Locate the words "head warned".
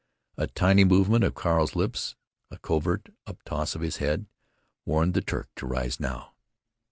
3.97-5.13